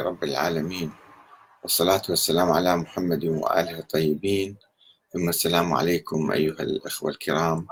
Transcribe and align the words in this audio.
رب 0.00 0.24
العالمين 0.24 0.92
والصلاة 1.62 2.02
والسلام 2.08 2.50
على 2.50 2.76
محمد 2.76 3.24
وآله 3.24 3.78
الطيبين 3.78 4.56
ثم 5.12 5.28
السلام 5.28 5.72
عليكم 5.72 6.30
أيها 6.30 6.62
الأخوة 6.62 7.10
الكرام 7.10 7.66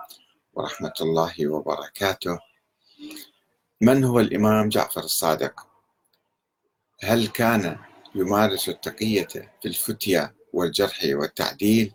ورحمة 0.54 0.92
الله 1.00 1.46
وبركاته 1.46 2.38
من 3.80 4.04
هو 4.04 4.20
الإمام 4.20 4.68
جعفر 4.68 5.00
الصادق؟ 5.00 5.66
هل 7.02 7.26
كان 7.26 7.78
يمارس 8.14 8.68
التقية 8.68 9.28
في 9.62 9.68
الفتية 9.68 10.34
والجرح 10.52 11.00
والتعديل؟ 11.04 11.92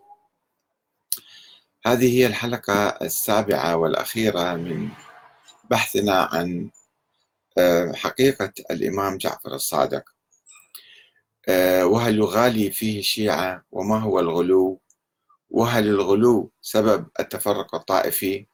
هذه 1.85 2.19
هي 2.19 2.25
الحلقة 2.27 2.87
السابعة 2.87 3.75
والأخيرة 3.75 4.55
من 4.55 4.89
بحثنا 5.69 6.29
عن 6.31 6.69
آه، 7.57 7.93
حقيقة 7.93 8.53
الإمام 8.71 9.17
جعفر 9.17 9.55
الصادق 9.55 10.18
وهل 11.83 12.17
يغالي 12.17 12.71
فيه 12.71 12.99
الشيعة 12.99 13.65
وما 13.71 13.99
هو 13.99 14.19
الغلو؟ 14.19 14.81
وهل 15.49 15.87
الغلو 15.87 16.51
سبب 16.61 17.07
التفرق 17.19 17.75
الطائفي؟ 17.75 18.47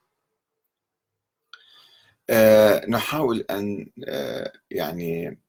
آه، 2.30 2.86
نحاول 2.90 3.46
أن 3.50 3.92
يعني 4.72 5.40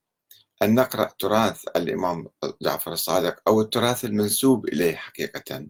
أن 0.62 0.74
نقرأ 0.74 1.04
تراث 1.18 1.64
الإمام 1.76 2.28
جعفر 2.62 2.92
الصادق 2.92 3.42
أو 3.48 3.60
التراث 3.60 4.04
المنسوب 4.04 4.68
إليه 4.68 4.96
حقيقة. 4.96 5.66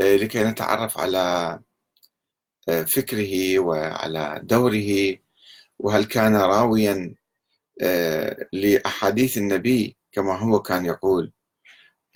لكي 0.00 0.44
نتعرف 0.44 0.98
على 0.98 1.60
فكره 2.86 3.58
وعلى 3.58 4.40
دوره. 4.44 5.18
وهل 5.78 6.04
كان 6.04 6.36
راويا 6.36 7.14
آه، 7.82 8.48
لأحاديث 8.52 9.38
النبي 9.38 9.96
كما 10.12 10.38
هو 10.38 10.62
كان 10.62 10.86
يقول 10.86 11.32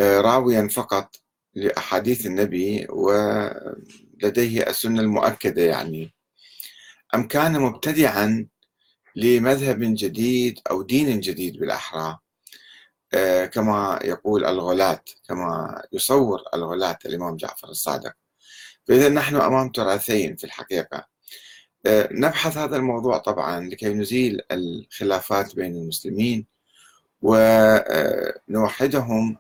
آه، 0.01 0.21
راويا 0.21 0.69
فقط 0.69 1.17
لأحاديث 1.55 2.27
النبي 2.27 2.87
ولديه 2.91 4.63
السنة 4.69 5.01
المؤكدة 5.01 5.63
يعني. 5.63 6.15
أم 7.15 7.29
كان 7.29 7.61
مبتدعا 7.61 8.49
لمذهب 9.17 9.79
جديد 9.81 10.61
أو 10.71 10.83
دين 10.83 11.21
جديد 11.21 11.59
بالأحرى؟ 11.59 12.19
آه، 13.15 13.47
كما 13.47 14.01
يقول 14.05 14.45
الغلاة 14.45 15.03
كما 15.29 15.83
يصور 15.93 16.43
الغلاة 16.55 16.99
الإمام 17.07 17.37
جعفر 17.37 17.69
الصادق. 17.69 18.13
فإذا 18.89 19.09
نحن 19.09 19.37
أمام 19.37 19.69
تراثين 19.69 20.37
في 20.37 20.45
الحقيقة. 20.45 21.07
آه، 21.87 22.09
نبحث 22.13 22.57
هذا 22.57 22.77
الموضوع 22.77 23.19
طبعا 23.19 23.61
لكي 23.61 23.95
نزيل 23.95 24.41
الخلافات 24.53 25.57
بين 25.57 25.77
المسلمين 25.77 26.54
ونوحدهم 27.25 29.37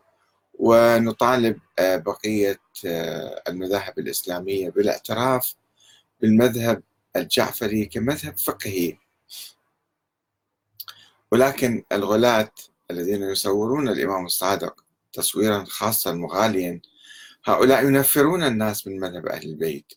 ونطالب 0.59 1.59
آه، 1.79 1.97
بقية 1.97 2.61
آه، 2.87 3.43
المذاهب 3.49 3.99
الإسلامية 3.99 4.71
بالاعتراف 4.71 5.55
بالمذهب 6.21 6.83
الجعفري 7.17 7.87
كمذهب 7.87 8.39
فقهي. 8.39 8.97
ولكن 11.33 11.85
الغلاة 11.93 12.51
الذين 12.91 13.23
يصورون 13.23 13.89
الإمام 13.89 14.27
الصادق 14.27 14.85
تصويرا 15.13 15.65
خاصا 15.65 16.13
مغاليا 16.13 16.81
هؤلاء 17.45 17.85
ينفرون 17.85 18.43
الناس 18.43 18.87
من 18.87 19.01
مذهب 19.01 19.27
أهل 19.27 19.49
البيت 19.49 19.93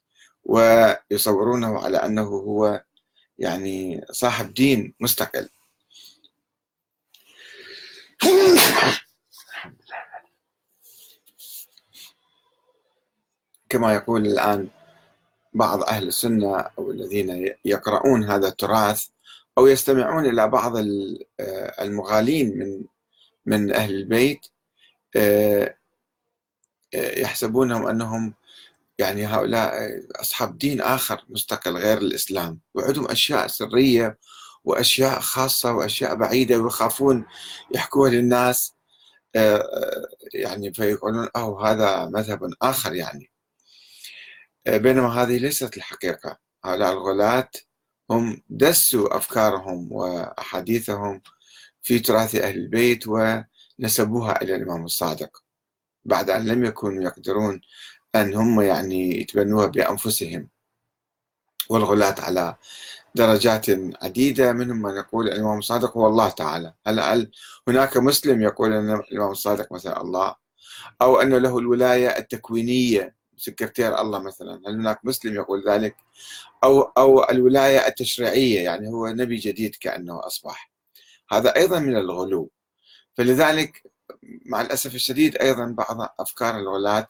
ويصورونه 0.45 1.79
على 1.79 1.97
أنه 1.97 2.23
هو 2.23 2.83
يعني 3.39 4.05
صاحب 4.11 4.53
دين 4.53 4.93
مستقل. 4.99 5.49
كما 13.69 13.93
يقول 13.93 14.25
الآن 14.25 14.67
بعض 15.53 15.83
أهل 15.83 16.07
السنة 16.07 16.59
أو 16.59 16.91
الذين 16.91 17.55
يقرؤون 17.65 18.23
هذا 18.23 18.47
التراث 18.47 19.07
أو 19.57 19.67
يستمعون 19.67 20.25
إلى 20.25 20.47
بعض 20.47 20.73
المغالين 21.81 22.57
من 22.59 22.83
من 23.45 23.73
أهل 23.73 23.95
البيت 23.95 24.45
آه، 25.15 25.75
آه، 26.93 27.19
يحسبونهم 27.19 27.87
أنهم 27.87 28.33
يعني 28.99 29.25
هؤلاء 29.25 29.73
أصحاب 30.15 30.57
دين 30.57 30.81
آخر 30.81 31.25
مستقل 31.29 31.77
غير 31.77 31.97
الإسلام 31.97 32.59
وعندهم 32.73 33.11
أشياء 33.11 33.47
سرية 33.47 34.17
وأشياء 34.67 35.19
خاصة 35.19 35.73
وأشياء 35.73 36.15
بعيدة 36.15 36.57
ويخافون 36.57 37.25
يحكوها 37.75 38.11
للناس 38.11 38.75
آه، 39.35 39.57
آه، 39.57 40.07
يعني 40.33 40.73
فيقولون 40.73 41.29
أو 41.35 41.59
هذا 41.59 42.05
مذهب 42.05 42.53
آخر 42.61 42.93
يعني. 42.93 43.31
آه، 44.67 44.77
بينما 44.77 45.07
هذه 45.23 45.37
ليست 45.37 45.77
الحقيقة. 45.77 46.37
هؤلاء 46.65 46.93
الغلاة 46.93 47.49
هم 48.11 48.43
دسوا 48.49 49.17
أفكارهم 49.17 49.91
وأحاديثهم 49.91 51.21
في 51.81 51.99
تراث 51.99 52.35
أهل 52.35 52.57
البيت 52.57 53.03
ونسبوها 53.07 54.41
إلى 54.41 54.55
الإمام 54.55 54.85
الصادق 54.85 55.43
بعد 56.05 56.29
أن 56.29 56.45
لم 56.45 56.65
يكونوا 56.65 57.03
يقدرون 57.03 57.61
أن 58.15 58.35
هم 58.35 58.61
يعني 58.61 59.21
يتبنوها 59.21 59.67
بأنفسهم. 59.67 60.49
والغلاة 61.69 62.15
على 62.19 62.55
درجات 63.17 63.65
عديدة 64.03 64.53
منهم 64.53 64.81
من 64.81 64.95
يقول 64.95 65.27
الإمام 65.27 65.59
الصادق 65.59 65.97
هو 65.97 66.07
الله 66.07 66.29
تعالى. 66.29 66.73
هل 66.87 67.31
هناك 67.67 67.97
مسلم 67.97 68.41
يقول 68.41 68.73
أن 68.73 68.91
الإمام 69.11 69.31
الصادق 69.31 69.71
مثلا 69.71 70.01
الله؟ 70.01 70.35
أو 71.01 71.21
أن 71.21 71.33
له 71.33 71.57
الولاية 71.59 72.07
التكوينية 72.07 73.15
سكرتير 73.37 74.01
الله 74.01 74.19
مثلا. 74.19 74.61
هل 74.67 74.73
هناك 74.75 74.99
مسلم 75.03 75.35
يقول 75.35 75.63
ذلك؟ 75.69 75.95
أو 76.63 76.81
أو 76.81 77.29
الولاية 77.29 77.87
التشريعية 77.87 78.59
يعني 78.59 78.87
هو 78.87 79.07
نبي 79.07 79.35
جديد 79.35 79.75
كأنه 79.75 80.27
أصبح. 80.27 80.71
هذا 81.31 81.55
أيضا 81.55 81.79
من 81.79 81.97
الغلو. 81.97 82.51
فلذلك 83.13 83.83
مع 84.45 84.61
الأسف 84.61 84.95
الشديد 84.95 85.37
أيضا 85.37 85.65
بعض 85.65 86.13
أفكار 86.19 86.59
الغلاة 86.59 87.07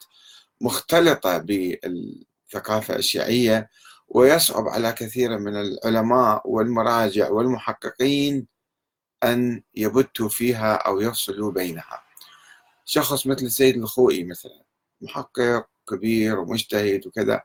مختلطة 0.60 1.38
بالثقافة 1.38 2.96
الشيعية 2.96 3.70
ويصعب 4.08 4.68
على 4.68 4.92
كثير 4.92 5.38
من 5.38 5.56
العلماء 5.56 6.42
والمراجع 6.50 7.30
والمحققين 7.30 8.46
أن 9.24 9.62
يبتوا 9.74 10.28
فيها 10.28 10.74
أو 10.74 11.00
يفصلوا 11.00 11.52
بينها. 11.52 12.02
شخص 12.84 13.26
مثل 13.26 13.46
السيد 13.46 13.76
الخوئي 13.76 14.24
مثلا 14.24 14.64
محقق 15.00 15.68
كبير 15.88 16.38
ومجتهد 16.38 17.06
وكذا 17.06 17.42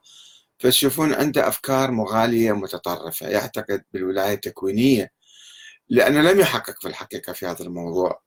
فتشوفون 0.60 1.14
عنده 1.14 1.48
أفكار 1.48 1.92
مغالية 1.92 2.52
متطرفة 2.52 3.28
يعتقد 3.28 3.84
بالولاية 3.94 4.34
التكوينية 4.34 5.12
لأنه 5.90 6.22
لم 6.22 6.40
يحقق 6.40 6.82
في 6.82 6.88
الحقيقة 6.88 7.34
في 7.34 7.46
هذا 7.46 7.66
الموضوع. 7.66 8.22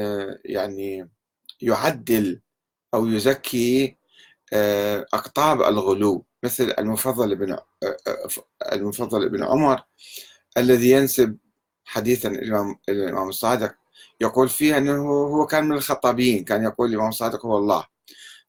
ويعني 0.00 1.08
يعدل 1.60 2.40
أو 2.94 3.06
يزكي 3.06 3.84
آه، 3.86 3.99
أقطاب 5.14 5.62
الغلو 5.62 6.24
مثل 6.42 6.74
المفضل 6.78 7.36
بن 7.36 7.52
آه، 7.52 7.62
آه، 7.82 8.28
المفضل 8.72 9.28
بن 9.28 9.44
عمر 9.44 9.82
الذي 10.56 10.90
ينسب 10.90 11.36
حديثا 11.84 12.28
الإمام 12.28 12.76
الإمام 12.88 13.28
الصادق 13.28 13.74
يقول 14.20 14.48
فيه 14.48 14.78
أنه 14.78 15.02
هو 15.08 15.46
كان 15.46 15.64
من 15.64 15.76
الخطابيين 15.76 16.44
كان 16.44 16.62
يقول 16.64 16.88
الإمام 16.90 17.08
الصادق 17.08 17.46
هو 17.46 17.58
الله. 17.58 17.84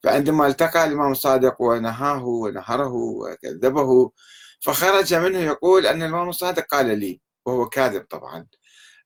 فعندما 0.03 0.47
التقى 0.47 0.85
الإمام 0.85 1.11
الصادق 1.11 1.61
ونهاه 1.61 2.25
ونهره 2.25 2.93
وكذبه 2.93 4.11
فخرج 4.59 5.13
منه 5.13 5.39
يقول 5.39 5.87
أن 5.87 6.03
الإمام 6.03 6.29
الصادق 6.29 6.65
قال 6.65 6.99
لي 6.99 7.21
وهو 7.45 7.69
كاذب 7.69 8.01
طبعا 8.09 8.47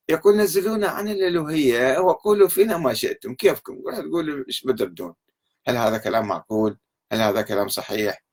يقول 0.09 0.37
نزلونا 0.37 0.87
عن 0.87 1.07
الألوهية 1.07 1.99
وقولوا 1.99 2.47
فينا 2.47 2.77
ما 2.77 2.93
شئتم 2.93 3.33
كيفكم؟ 3.33 3.81
تقولوا 4.09 4.45
إيش 4.47 4.65
بدردون 4.65 5.13
هل 5.67 5.77
هذا 5.77 5.97
كلام 5.97 6.27
معقول؟ 6.27 6.77
هل 7.11 7.21
هذا 7.21 7.41
كلام 7.41 7.67
صحيح؟ 7.67 8.23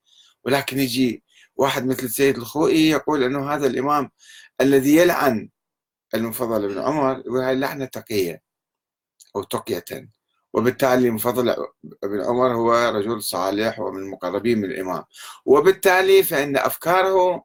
ولكن 0.43 0.79
يجي 0.79 1.23
واحد 1.55 1.85
مثل 1.85 2.03
السيد 2.03 2.37
الخوئي 2.37 2.89
يقول 2.89 3.23
إنه 3.23 3.53
هذا 3.53 3.67
الإمام 3.67 4.11
الذي 4.61 4.95
يلعن 4.95 5.49
المفضل 6.15 6.67
بن 6.67 6.79
عمر 6.79 7.19
يقول 7.19 7.41
هاي 7.41 7.55
لعنه 7.55 7.85
تقية 7.85 8.41
أو 9.35 9.43
تقية. 9.43 10.09
وبالتالي 10.53 11.07
المفضل 11.07 11.55
بن 12.03 12.21
عمر 12.21 12.55
هو 12.55 12.73
رجل 12.73 13.23
صالح 13.23 13.79
ومن 13.79 14.03
المقربين 14.03 14.57
من 14.57 14.65
الإمام. 14.65 15.03
وبالتالي 15.45 16.23
فإن 16.23 16.57
أفكاره 16.57 17.43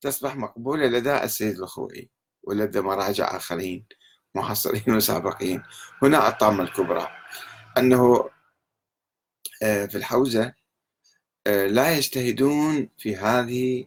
تصبح 0.00 0.36
مقبولة 0.36 0.86
لدى 0.86 1.22
السيد 1.22 1.58
الخوئي 1.58 2.10
ولدى 2.42 2.80
مراجع 2.80 3.36
آخرين 3.36 3.86
محصلين 4.34 4.82
وسابقين 4.96 5.62
هنا 6.02 6.28
الطامة 6.28 6.62
الكبرى. 6.64 7.08
آه، 7.76 8.30
في 9.62 9.94
الحوزة 9.94 10.54
آه، 11.46 11.66
لا 11.66 11.96
يجتهدون 11.96 12.88
في 12.98 13.16
هذه 13.16 13.86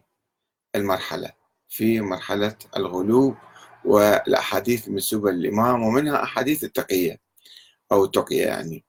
المرحلة 0.74 1.32
في 1.68 2.00
مرحلة 2.00 2.56
الغلو 2.76 3.36
والأحاديث 3.84 4.88
المنسوبة 4.88 5.30
للإمام 5.30 5.82
ومنها 5.82 6.22
أحاديث 6.22 6.64
التقية 6.64 7.20
أو 7.92 8.04
التقية 8.04 8.46
يعني. 8.46 8.84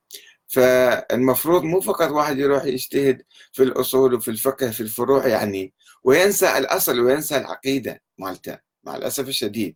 فالمفروض 0.48 1.64
مو 1.64 1.82
فقط 1.82 2.12
واحد 2.12 2.40
يروح 2.40 2.66
يجتهد 2.66 3.24
في 3.54 3.64
الأصول 3.64 4.14
وفي 4.14 4.32
الفقه 4.32 4.72
في 4.72 4.82
الفروع 4.82 5.28
يعني 5.28 5.74
وينسى 6.04 6.58
الأصل 6.58 7.00
وينسى 7.00 7.38
العقيدة 7.38 8.02
مالته 8.18 8.60
مع 8.84 8.96
الأسف 8.96 9.28
الشديد. 9.28 9.76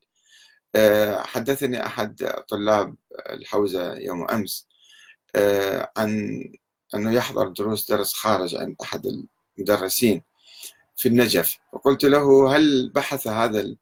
آه، 0.75 1.21
حدثني 1.23 1.85
أحد 1.85 2.33
طلاب 2.49 2.95
الحوزة 3.29 3.93
يوم 3.97 4.27
أمس 4.29 4.67
آه، 5.35 5.91
عن 5.97 6.43
أنه 6.95 7.11
يحضر 7.13 7.47
دروس 7.47 7.91
درس 7.91 8.13
خارج 8.13 8.55
عند 8.55 8.75
أحد 8.81 9.05
المدرسين 9.57 10.21
في 10.95 11.07
النجف. 11.07 11.57
فقلت 11.73 12.05
له 12.05 12.55
هل 12.55 12.91
بحث 12.95 13.27
هذا 13.27 13.75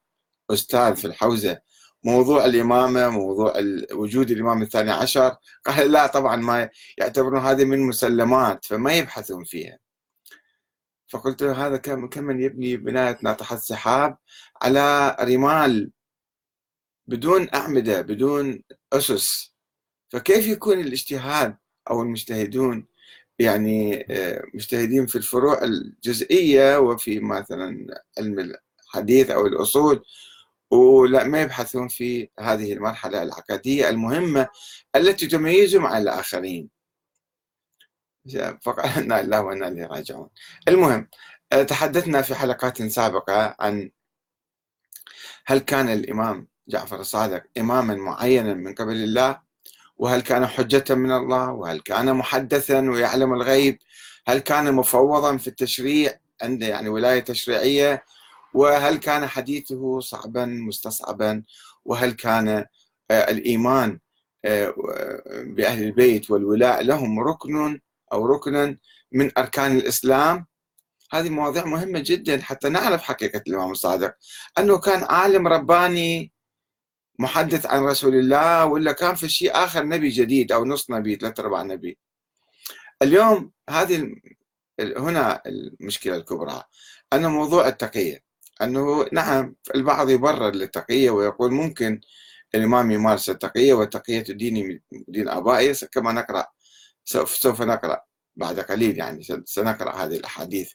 الأستاذ 0.50 0.96
في 0.96 1.06
الحوزة 1.06 1.62
موضوع 2.04 2.46
الإمامة 2.46 3.10
موضوع 3.10 3.54
وجود 3.94 4.32
الإمام 4.32 4.62
الثاني 4.62 4.92
عشر؟ 4.92 5.36
قال 5.66 5.92
لا 5.92 6.08
طبعا 6.08 6.36
ما 6.36 6.70
يعتبرون 6.98 7.40
هذه 7.42 7.66
من 7.66 7.80
مسلمات 7.80 8.66
فما 8.66 8.94
يبحثون 8.94 9.44
فيها. 9.44 9.80
فقلت 11.08 11.44
له 11.44 11.68
هذا 11.68 11.78
كمن 11.78 12.42
يبني 12.42 12.78
بناية 12.78 13.18
ناطحة 13.22 13.56
سحاب 13.56 14.18
على 14.62 15.16
رمال 15.22 15.92
بدون 17.08 17.48
أعمدة 17.54 18.02
بدون 18.02 18.64
أسس؟ 18.94 19.54
فكيف 20.10 20.48
يكون 20.48 20.80
الاجتهاد 20.80 21.58
أو 21.90 22.02
المجتهدون 22.02 22.88
يعني 23.40 24.06
آه، 24.10 24.44
مجتهدين 24.54 25.06
في 25.06 25.16
الفروع 25.16 25.64
الجزئية 25.64 26.80
وفي 26.80 27.20
مثلا 27.20 28.02
علم 28.18 28.40
الحديث 28.86 29.30
أو 29.30 29.48
الأصول 29.48 30.06
ولا 30.72 31.24
ما 31.24 31.42
يبحثون 31.42 31.88
في 31.88 32.30
هذه 32.40 32.74
المرحلة 32.74 33.24
العقدية 33.24 33.90
المهمة 33.90 34.48
التي 34.96 35.28
تميزهم 35.28 35.86
عن 35.86 36.02
الآخرين. 36.02 36.70
فقط 38.62 38.86
أنا 38.98 39.22
الله 39.22 39.42
وأنا 39.42 39.68
إليه 39.68 39.86
راجعون. 39.86 40.30
المهم 40.68 41.08
آه، 41.52 41.64
تحدثنا 41.64 42.22
في 42.22 42.36
حلقات 42.36 42.84
سابقة 42.84 43.56
عن 43.60 43.92
هل 45.46 45.60
كان 45.60 45.90
الإمام 45.90 46.48
جعفر 46.68 47.00
الصادق 47.00 47.44
إماما 47.58 47.96
معينا 47.96 48.54
من 48.54 48.74
قبل 48.76 48.96
الله؟ 48.96 49.49
وهل 50.00 50.22
كان 50.22 50.48
حجة 50.48 50.96
من 50.96 51.12
الله؟ 51.12 51.52
وهل 51.52 51.80
كان 51.80 52.14
محدثا 52.14 52.80
ويعلم 52.80 53.34
الغيب؟ 53.34 53.80
هل 54.28 54.40
كان 54.40 54.74
مفوضا 54.74 55.38
في 55.38 55.48
التشريع؟ 55.48 56.20
عنده 56.42 56.68
يعني 56.68 56.90
ولاية 56.90 57.20
تشريعية. 57.20 58.04
وهل 58.54 58.98
كان 58.98 59.28
حديثه 59.28 60.00
صعبا 60.00 60.46
مستصعبا؟ 60.46 61.44
وهل 61.86 62.12
كان 62.12 62.50
آه، 63.12 63.32
الإيمان 63.32 64.00
آه، 64.46 64.74
بأهل 65.46 65.84
البيت 65.84 66.32
والولاء 66.32 66.84
لهم 66.84 67.20
ركن 67.20 67.80
أو 68.14 68.26
ركنا 68.26 68.78
من 69.12 69.32
أركان 69.38 69.78
الإسلام؟ 69.78 70.46
هذه 71.12 71.30
مواضيع 71.30 71.66
مهمة 71.66 72.00
جدا 72.06 72.42
حتى 72.42 72.70
نعرف 72.70 73.02
حقيقة 73.02 73.42
الإمام 73.48 73.72
الصادق. 73.72 74.14
أنه 74.58 74.78
كان 74.78 75.04
عالم 75.04 75.48
رباني 75.48 76.32
محدث 77.20 77.66
عن 77.66 77.84
رسول 77.84 78.16
الله 78.16 78.66
ولا 78.66 78.92
كان 78.92 79.16
في 79.16 79.30
شيء 79.30 79.52
آخر 79.56 79.86
نبي 79.86 80.10
جديد 80.10 80.52
أو 80.52 80.66
نص 80.66 80.90
نبي 80.90 81.16
ثلاثة 81.16 81.44
أرباع 81.44 81.62
نبي. 81.64 81.98
اليوم 83.02 83.52
هذه 83.70 84.16
هنا 84.80 85.42
المشكلة 85.46 86.16
الكبرى 86.16 86.64
أن 87.14 87.26
موضوع 87.26 87.68
التقية. 87.68 88.24
أنه 88.62 89.06
نعم 89.12 89.56
البعض 89.76 90.10
يبرر 90.10 90.52
للتقية 90.52 91.10
ويقول 91.12 91.52
ممكن 91.52 92.02
الإمام 92.56 92.92
يمارس 92.92 93.30
التقية 93.30 93.74
والتقية 93.74 94.22
ديني 94.22 94.82
دين 94.92 95.30
آبائي 95.30 95.74
كما 95.74 96.12
نقرأ 96.12 96.46
سوف, 97.06 97.36
سوف 97.36 97.62
نقرأ 97.62 98.02
بعد 98.36 98.60
قليل 98.60 98.98
يعني 98.98 99.24
سنقرأ 99.46 99.96
هذه 99.96 100.16
الأحاديث. 100.16 100.72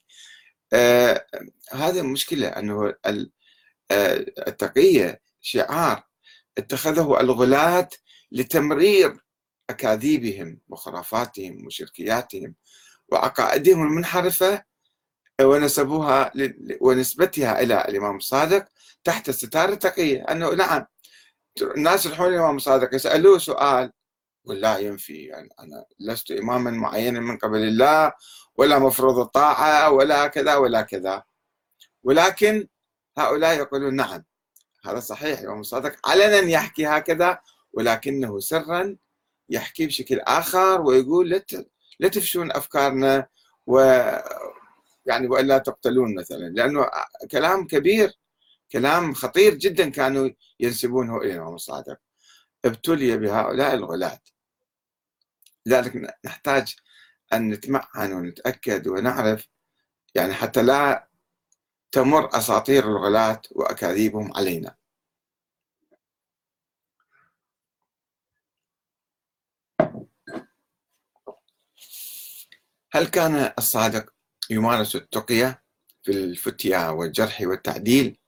آه 0.73 1.26
هذه 1.73 2.00
المشكلة 2.00 2.49
أنه 2.49 2.94
آه، 3.06 4.26
التقية 4.49 5.20
شعار 5.40 6.13
اتخذه 6.59 7.21
الغلاة 7.21 7.89
لتمرير 8.33 9.25
أكاذيبهم 9.71 10.61
وخرافاتهم 10.69 11.67
وشركياتهم 11.67 12.55
وعقائدهم 13.09 13.83
المنحرفة 13.87 14.65
ونسبوها 15.41 16.33
ونسبتها 16.81 17.61
إلى 17.62 17.85
الإمام 17.89 18.17
الصادق 18.17 18.65
تحت 19.05 19.31
ستار 19.31 19.69
التقية. 19.69 20.23
أنه 20.23 20.55
نعم 20.55 20.87
الناس 21.62 22.06
يروحون 22.06 22.29
الإمام 22.29 22.57
الصادق 22.57 22.95
يسألوه 22.95 23.39
سؤال 23.39 23.93
ولا 24.45 24.79
ينفي 24.79 25.25
يعني 25.25 25.49
أنا 25.61 25.85
لست 26.00 26.31
إماما 26.31 26.71
معينا 26.71 27.21
من 27.21 27.37
قبل 27.39 27.59
الله 27.59 28.12
ولا 28.57 28.79
مفروض 28.79 29.19
الطاعة 29.19 29.91
ولا 29.91 30.27
كذا 30.27 30.57
ولا 30.57 30.83
كذا. 30.83 31.23
ولكن 32.03 32.69
هؤلاء 33.19 33.57
يقولون 33.59 33.97
نعم 33.97 34.25
هذا 34.85 35.01
صحيح 35.01 35.39
الإمام 35.39 35.61
الصادق 35.61 36.09
علنا 36.09 36.39
يحكي 36.39 36.87
هكذا 36.87 37.39
ولكنه 37.73 38.39
سرا 38.41 38.97
يحكي 39.51 39.87
بشكل 39.87 40.21
آخر 40.21 40.81
ويقول 40.81 41.43
لا 42.01 42.09
تفشون 42.09 42.53
أفكارنا 42.53 43.27
و 43.67 43.79
يعني 45.07 45.27
والا 45.29 45.59
تقتلون 45.59 46.15
مثلا 46.15 46.49
لأنه 46.49 46.91
كلام 47.31 47.67
كبير 47.67 48.13
كلام 48.73 49.15
خطير 49.15 49.55
جدا 49.55 49.91
كانوا 49.91 50.31
ينسبونه 50.61 51.17
إلى 51.17 51.35
الامام 51.35 51.55
الصادق 51.55 51.99
ابتلي 52.65 53.17
بهؤلاء 53.17 53.75
الغلاة. 53.75 54.19
لذلك 55.67 56.17
نحتاج 56.25 56.77
أن 57.33 57.51
نتمعن 57.51 58.13
ونتأكد 58.13 58.89
ونعرف 58.89 59.49
يعني 60.15 60.35
حتى 60.35 60.63
لا 60.63 61.09
تمر 61.94 62.38
أساطير 62.38 62.85
الغلاة 62.85 63.43
وأكاذيبهم 63.50 64.32
علينا. 64.37 64.75
هل 72.93 73.06
كان 73.06 73.52
الصادق 73.58 74.11
يمارس 74.50 74.96
التقية 74.96 75.62
في 76.02 76.12
الفتية 76.12 76.91
والجرح 76.91 77.41
والتعديل؟ 77.41 78.19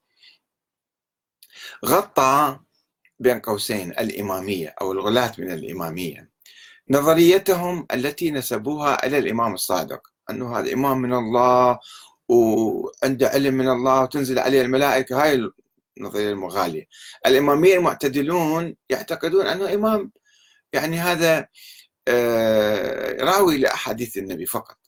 غطى 1.85 2.61
بين 3.19 3.41
قوسين 3.41 3.91
الإمامية 3.91 4.75
أو 4.81 4.93
الغلاة 4.93 5.33
من 5.39 5.53
الإمامية. 5.53 6.31
نظريتهم 6.91 7.87
التي 7.95 8.31
نسبوها 8.31 9.07
إلى 9.07 9.19
الإمام 9.19 9.55
الصادق 9.55 10.09
أنه 10.31 10.59
هذا 10.59 10.73
إمام 10.73 10.99
من 10.99 11.13
الله 11.13 11.79
وعنده 12.29 13.29
علم 13.29 13.55
من 13.55 13.69
الله 13.69 14.03
وتنزل 14.03 14.39
عليه 14.39 14.63
الملائكة 14.63 15.23
هاي 15.23 15.51
النظرية 15.99 16.31
المغالية. 16.31 16.89
الإمامية 17.27 17.75
المعتدلون 17.77 18.77
يعتقدون 18.91 19.47
أنه 19.47 19.75
إمام 19.75 20.13
يعني 20.73 20.99
هذا 20.99 21.49
آه، 22.09 23.25
راوي 23.25 23.59
لأحاديث 23.59 24.17
النبي 24.19 24.47
فقط. 24.47 24.79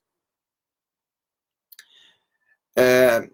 آه، 2.78 3.30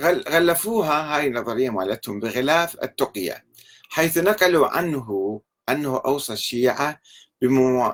غلفوها 0.00 1.16
هاي 1.16 1.26
النظرية 1.26 1.70
مالتهم 1.70 2.20
بغلاف 2.20 2.82
التقية 2.82 3.44
حيث 3.88 4.18
نقلوا 4.18 4.68
عنه 4.68 5.40
أنه 5.68 5.96
أوصى 6.06 6.32
الشيعة 6.32 7.00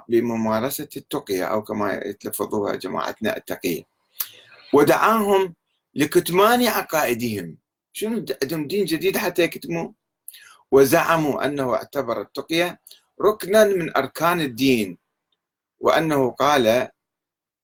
بممارسة 0.08 0.88
التقية 0.96 1.44
أو 1.44 1.62
كما 1.62 1.94
يتلفظوها 1.94 2.74
جماعتنا 2.76 3.36
التقية. 3.36 3.97
ودعاهم 4.72 5.54
لكتمان 5.94 6.66
عقائدهم. 6.66 7.56
شنو 7.92 8.24
عندهم 8.42 8.66
دين 8.66 8.84
جديد 8.84 9.16
حتى 9.16 9.42
يكتموه؟ 9.42 9.94
وزعموا 10.72 11.46
أنه 11.46 11.74
اعتبر 11.74 12.20
التقية 12.20 12.80
ركنا 13.22 13.64
من 13.64 13.96
أركان 13.96 14.40
الدين. 14.40 14.98
وأنه 15.80 16.30
قال 16.30 16.88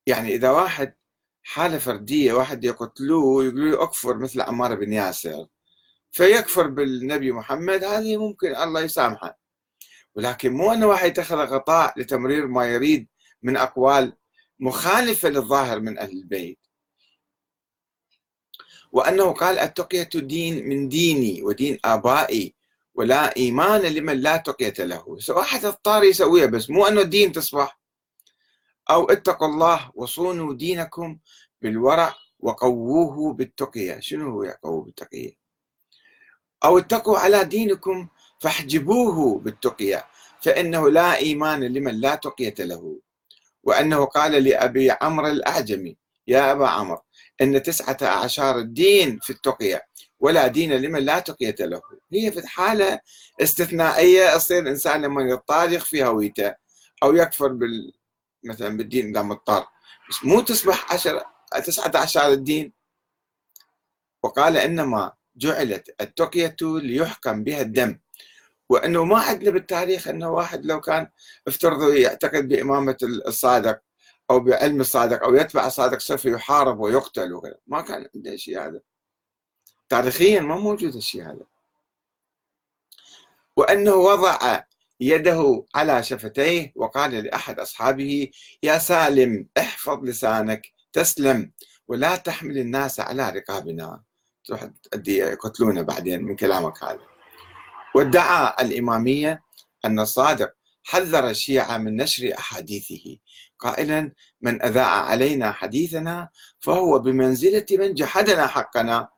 يعني 0.06 0.34
إذا 0.34 0.50
واحد 0.50 0.94
حالة 1.42 1.78
فردية 1.78 2.32
واحد 2.32 2.64
يقتلوه 2.64 3.44
يقولوا 3.44 3.76
له 3.76 3.82
أكفر 3.82 4.18
مثل 4.18 4.40
عمار 4.40 4.74
بن 4.74 4.92
ياسر 4.92 5.46
فيكفر 6.12 6.66
بالنبي 6.66 7.32
محمد 7.32 7.84
هذه 7.84 8.16
ممكن 8.16 8.56
الله 8.56 8.80
يسامحه. 8.80 9.38
ولكن 10.14 10.52
مو 10.52 10.72
أن 10.72 10.84
واحد 10.84 11.08
يتخذ 11.08 11.36
غطاء 11.36 12.00
لتمرير 12.00 12.46
ما 12.46 12.66
يريد 12.66 13.08
من 13.42 13.56
أقوال 13.56 14.16
مخالفة 14.60 15.28
للظاهر 15.28 15.80
من 15.80 15.98
أهل 15.98 16.10
البيت. 16.10 16.58
وأنه 18.94 19.32
قال 19.32 19.58
التقية 19.58 20.08
دين 20.14 20.68
من 20.68 20.88
ديني 20.88 21.42
ودين 21.42 21.78
آبائي 21.84 22.54
ولا 22.94 23.36
إيمان 23.36 23.80
لمن 23.80 24.16
لا 24.20 24.36
تقية 24.36 24.74
له. 24.78 25.18
واحد 25.28 25.64
اضطر 25.64 26.04
يسويها 26.04 26.46
بس 26.46 26.70
مو 26.70 26.86
أنه 26.86 27.00
الدين 27.00 27.32
تصبح. 27.32 27.78
أو 28.90 29.04
اتقوا 29.10 29.48
الله 29.48 29.90
وصونوا 29.94 30.54
دينكم 30.54 31.18
بالورع 31.62 32.14
وقووه 32.40 33.32
بالتقية. 33.32 34.00
شنو 34.00 34.30
هو 34.30 34.42
يقوه 34.42 34.82
بالتقية؟ 34.82 35.32
أو 36.64 36.78
اتقوا 36.78 37.18
على 37.18 37.44
دينكم 37.44 38.08
فاحجبوه 38.40 39.38
بالتقية. 39.38 40.06
فإنه 40.40 40.90
لا 40.90 41.16
إيمان 41.16 41.64
لمن 41.64 42.00
لا 42.00 42.14
تقية 42.14 42.54
له. 42.58 43.00
وأنه 43.62 44.04
قال 44.04 44.32
لأبي 44.32 44.90
عمرو 44.90 45.26
الأعجمي 45.26 45.96
يا 46.26 46.52
أبا 46.52 46.68
عمرو 46.68 47.03
إن 47.40 47.62
تسعة 47.62 47.96
أعشار 48.02 48.58
الدين 48.58 49.18
في 49.22 49.30
التقية 49.30 49.86
ولا 50.20 50.46
دين 50.46 50.72
لمن 50.72 51.00
لا 51.00 51.18
تقية 51.18 51.56
له. 51.60 51.82
هي 52.12 52.32
في 52.32 52.46
حالة 52.48 53.00
استثنائية 53.42 54.34
يصير 54.36 54.58
الإنسان 54.62 55.02
لما 55.02 55.22
يطارخ 55.22 55.84
في 55.84 56.04
هويته 56.04 56.54
أو 57.02 57.14
يكفر 57.14 57.48
بال 57.48 57.92
مثلا 58.44 58.76
بالدين 58.76 59.08
إذا 59.08 59.22
مضطر 59.22 59.66
بس 60.10 60.24
مو 60.24 60.40
تصبح 60.40 60.92
عشر 60.92 61.24
تسعة 61.66 61.92
عشر 61.94 62.32
الدين. 62.32 62.72
وقال 64.22 64.56
إنما 64.56 65.12
جعلت 65.36 65.94
التقية 66.00 66.56
ليحكم 66.62 67.44
بها 67.44 67.60
الدم. 67.60 67.98
وإنه 68.68 69.04
ما 69.04 69.18
عندنا 69.18 69.50
بالتاريخ 69.50 70.08
إنه 70.08 70.30
واحد 70.30 70.66
لو 70.66 70.80
كان 70.80 71.08
افترضوا 71.48 71.94
يعتقد 71.94 72.48
بإمامة 72.48 72.96
الصادق 73.02 73.80
أو 74.30 74.40
بعلم 74.40 74.80
الصادق 74.80 75.22
أو 75.24 75.34
يتبع 75.34 75.66
الصادق 75.66 75.98
سوف 75.98 76.24
يحارب 76.24 76.80
ويقتل 76.80 77.32
وغيره. 77.32 77.58
ما 77.66 77.80
كان 77.80 78.08
عنده 78.14 78.36
شيء 78.36 78.60
هذا. 78.60 78.80
تاريخيا 79.88 80.40
ما 80.40 80.56
موجود 80.56 80.94
الشيء 80.94 81.22
هذا. 81.22 81.46
وأنه 83.56 83.94
وضع 83.94 84.62
يده 85.00 85.64
على 85.74 86.02
شفتيه 86.02 86.72
وقال 86.76 87.10
لأحد 87.10 87.60
أصحابه 87.60 88.30
يا 88.62 88.78
سالم 88.78 89.48
احفظ 89.58 90.04
لسانك 90.04 90.72
تسلم 90.92 91.52
ولا 91.88 92.16
تحمل 92.16 92.58
الناس 92.58 93.00
على 93.00 93.30
رقابنا. 93.30 94.02
تروح 94.44 94.64
تؤدي 94.64 95.16
يقتلونه 95.16 95.82
بعدين 95.82 96.22
من 96.24 96.36
كلامك 96.36 96.84
هذا. 96.84 97.00
وادعى 97.94 98.54
الإمامية 98.60 99.42
أن 99.84 100.00
الصادق 100.00 100.54
حذر 100.82 101.30
الشيعة 101.30 101.78
من 101.78 101.96
نشر 101.96 102.34
أحاديثه. 102.38 103.18
قائلا 103.64 104.12
من 104.40 104.62
أذاع 104.62 104.86
علينا 105.10 105.52
حديثنا 105.52 106.28
فهو 106.60 106.98
بمنزلة 106.98 107.66
من 107.70 107.94
جحدنا 107.94 108.46
حقنا 108.46 109.08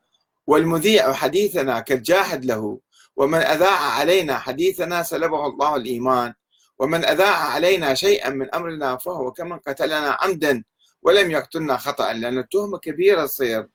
والمذيع 0.47 1.13
حديثنا 1.13 1.79
كالجاحد 1.79 2.45
له 2.45 2.79
ومن 3.15 3.39
أذاع 3.39 3.79
علينا 3.99 4.37
حديثنا 4.37 5.03
سلبه 5.03 5.47
الله 5.47 5.75
الإيمان 5.75 6.33
ومن 6.79 7.05
أذاع 7.05 7.37
علينا 7.37 7.93
شيئا 7.93 8.29
من 8.29 8.55
أمرنا 8.55 8.97
فهو 8.97 9.31
كمن 9.31 9.57
قتلنا 9.59 10.17
عمدا 10.21 10.63
ولم 11.01 11.31
يقتلنا 11.31 11.77
خطأ 11.77 12.13
لأن 12.13 12.37
التهمة 12.37 12.77
كبيرة 12.77 13.25
تصير 13.25 13.67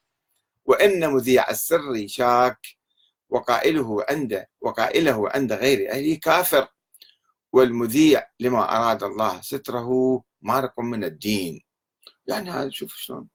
وإن 0.64 1.10
مذيع 1.10 1.50
السر 1.50 2.06
شاك 2.06 2.58
وقائله 3.28 4.04
عند 4.10 4.46
وقائله 4.60 5.28
عند 5.34 5.52
غير 5.52 5.90
أهله 5.92 6.14
كافر 6.14 6.68
والمذيع 7.52 8.26
لما 8.40 8.76
أراد 8.76 9.02
الله 9.02 9.40
ستره 9.40 10.22
مارق 10.42 10.80
من 10.80 11.04
الدين. 11.04 11.62
يعني 12.26 12.50
هذا 12.50 12.70
شوف 12.70 12.94
شلون. 12.94 13.28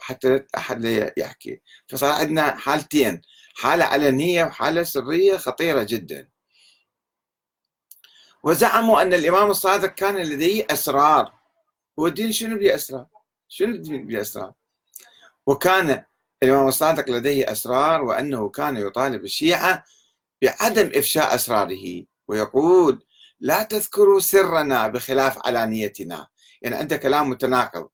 حتى 0.00 0.44
لا 0.76 1.14
يحكي. 1.16 1.60
فصار 1.88 2.12
عندنا 2.12 2.56
حالتين 2.56 3.22
حالة 3.54 3.84
علنية 3.84 4.44
وحالة 4.44 4.82
سرية 4.82 5.36
خطيرة 5.36 5.82
جدا. 5.82 6.28
وزعموا 8.42 9.02
أن 9.02 9.14
الإمام 9.14 9.50
الصادق 9.50 9.94
كان 9.94 10.16
لديه 10.16 10.66
أسرار. 10.70 11.38
هو 11.98 12.06
الدين 12.06 12.32
شنو 12.32 12.58
بأسرار 12.58 13.06
شنو 13.48 13.74
الدين 13.74 14.06
بأسرار 14.06 14.52
وكان 15.46 16.04
الإمام 16.42 16.68
الصادق 16.68 17.10
لديه 17.10 17.52
أسرار 17.52 18.02
وأنه 18.02 18.48
كان 18.48 18.76
يطالب 18.76 19.24
الشيعة 19.24 19.84
بعدم 20.42 20.90
إفشاء 20.94 21.34
أسراره. 21.34 22.04
ويقول 22.28 23.06
لا 23.40 23.62
تذكروا 23.62 24.20
سرنا 24.20 24.88
بخلاف 24.88 25.46
علانيتنا. 25.46 26.28
يعني 26.62 26.76
عنده 26.76 26.96
كلام 26.96 27.30
متناقض. 27.30 27.88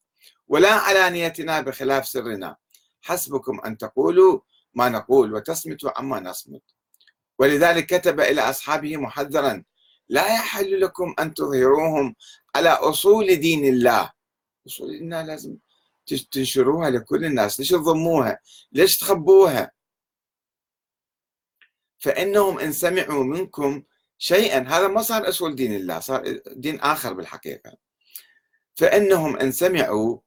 ولا 0.48 0.72
علانيتنا 0.72 1.60
بخلاف 1.60 2.08
سرنا. 2.08 2.56
حسبكم 3.02 3.60
أن 3.60 3.78
تقولوا 3.78 4.40
ما 4.74 4.88
نقول 4.88 5.34
وتصمتوا 5.34 5.98
عما 5.98 6.20
نصمت. 6.20 6.62
ولذلك 7.38 7.86
كتب 7.86 8.20
إلى 8.20 8.40
أصحابه 8.40 8.96
محذرا. 8.96 9.64
لا 10.08 10.34
يحل 10.34 10.80
لكم 10.80 11.14
أن 11.18 11.34
تظهروهم 11.34 12.14
على 12.54 12.68
أصول 12.68 13.36
دين 13.36 13.64
الله. 13.64 14.12
أصول 14.66 14.90
دين 14.90 15.02
الله 15.02 15.22
لازم 15.22 15.56
تنشروها 16.30 16.90
لكل 16.90 17.24
الناس. 17.24 17.60
ليش 17.60 17.68
تضموها؟ 17.68 18.38
ليش 18.72 18.98
تخبوها؟ 18.98 19.70
فإنهم 21.98 22.58
إن 22.58 22.72
سمعوا 22.72 23.24
منكم 23.24 23.82
شيئا. 24.24 24.58
هذا 24.68 24.88
ما 24.88 25.02
صار 25.02 25.28
أصول 25.28 25.54
دين 25.54 25.74
الله 25.74 26.00
صار 26.00 26.40
دين 26.46 26.80
آخر 26.80 27.12
بالحقيقة. 27.12 27.76
فإنهم 28.74 29.36
إن 29.36 29.52
سمعوا 29.52 30.18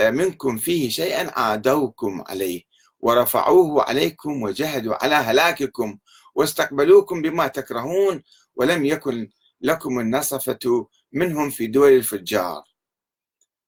منكم 0.00 0.56
فيه 0.56 0.88
شيئا 0.88 1.40
عادوكم 1.40 2.24
عليه 2.28 2.62
ورفعوه 3.00 3.82
عليكم 3.82 4.42
وجهدوا 4.42 5.04
على 5.04 5.14
هلاككم 5.14 5.98
واستقبلوكم 6.34 7.22
بما 7.22 7.46
تكرهون 7.46 8.22
ولم 8.56 8.84
يكن 8.84 9.30
لكم 9.60 10.00
النصفة 10.00 10.88
منهم 11.12 11.50
في 11.50 11.66
دول 11.66 11.92
الفجار. 11.92 12.64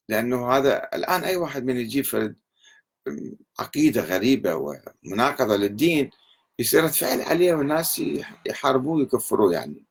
لأنه 0.09 0.53
هذا 0.53 0.89
الآن 0.95 1.25
أي 1.25 1.37
واحد 1.37 1.65
من 1.65 1.77
يجيب 1.77 2.05
فرد 2.05 2.37
عقيدة 3.59 4.03
غريبة 4.03 4.55
ومناقضة 5.05 5.57
للدين 5.57 6.11
يصير 6.59 6.89
فعل 6.89 7.21
عليه 7.21 7.55
والناس 7.55 8.03
يحاربوه 8.47 8.97
ويكفروه 8.97 9.53
يعني. 9.53 9.87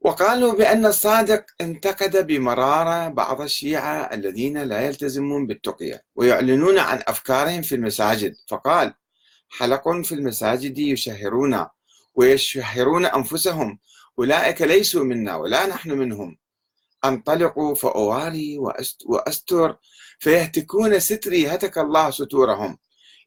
وقالوا 0.00 0.52
بأن 0.52 0.86
الصادق 0.86 1.44
انتقد 1.60 2.26
بمرارة 2.26 3.08
بعض 3.08 3.40
الشيعة 3.40 4.14
الذين 4.14 4.58
لا 4.58 4.80
يلتزمون 4.80 5.46
بالتقية 5.46 6.04
ويعلنون 6.14 6.78
عن 6.78 7.02
أفكارهم 7.08 7.62
في 7.62 7.74
المساجد. 7.74 8.36
فقال 8.48 8.94
حلق 9.48 9.88
في 10.02 10.14
المساجد 10.14 10.78
يشهرون 10.78 11.66
ويشهرون 12.14 13.06
أنفسهم 13.06 13.78
أولئك 14.18 14.62
ليسوا 14.62 15.04
منا 15.04 15.36
ولا 15.36 15.66
نحن 15.66 15.90
منهم. 15.90 16.38
أنطلقوا 17.04 17.74
فأواري 17.74 18.58
وأستر 19.06 19.76
فيهتكون 20.18 21.00
ستري 21.00 21.48
هتك 21.48 21.78
الله 21.78 22.10
ستورهم. 22.10 22.78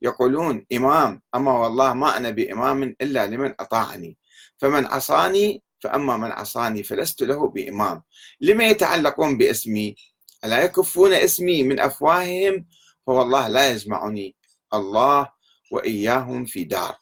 يقولون 0.03 0.65
إمام 0.73 1.21
أما 1.35 1.51
والله 1.59 1.93
ما 1.93 2.17
أنا 2.17 2.29
بإمام 2.29 2.83
إلا 2.83 3.27
لمن 3.27 3.53
أطاعني. 3.59 4.17
فمن 4.57 4.85
عصاني 4.85 5.63
فأما 5.79 6.17
من 6.17 6.31
عصاني 6.31 6.83
فلست 6.83 7.23
له 7.23 7.47
بإمام. 7.47 8.03
لما 8.41 8.67
يتعلقون 8.67 9.37
باسمي؟ 9.37 9.95
ألا 10.45 10.63
يكفون 10.63 11.13
اسمي 11.13 11.63
من 11.63 11.79
أفواههم؟ 11.79 12.65
فوالله 13.07 13.47
لا 13.47 13.71
يجمعني 13.71 14.35
الله 14.73 15.29
وإياهم 15.71 16.45
في 16.45 16.63
دار. 16.63 16.95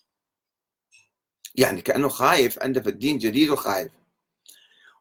يعني 1.55 1.81
كأنه 1.81 2.08
خايف 2.08 2.63
عنده 2.63 2.81
في 2.81 2.89
الدين 2.89 3.17
جديد 3.17 3.50
وخايف. 3.50 3.91